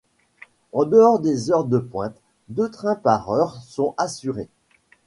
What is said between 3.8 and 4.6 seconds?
assurés.